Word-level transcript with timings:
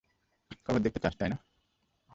খবর 0.65 0.79
দেখতে 0.79 0.99
চাস, 0.99 1.13
তাই 1.19 1.29
না? 1.29 1.37